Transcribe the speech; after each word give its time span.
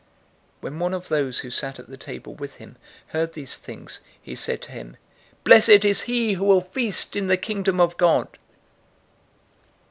014:015 0.01 0.07
When 0.61 0.79
one 0.79 0.93
of 0.95 1.09
those 1.09 1.39
who 1.41 1.51
sat 1.51 1.77
at 1.77 1.87
the 1.87 1.95
table 1.95 2.33
with 2.33 2.55
him 2.55 2.75
heard 3.09 3.33
these 3.33 3.55
things, 3.57 4.01
he 4.19 4.35
said 4.35 4.59
to 4.63 4.71
him, 4.71 4.97
"Blessed 5.43 5.85
is 5.85 6.01
he 6.09 6.33
who 6.33 6.45
will 6.45 6.59
feast 6.61 7.15
in 7.15 7.27
the 7.27 7.37
Kingdom 7.37 7.79
of 7.79 7.97
God!" 7.97 8.39